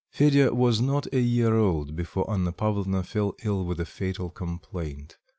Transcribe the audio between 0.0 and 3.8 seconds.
Fedya was not a year old before Anna Pavlovna fell ill with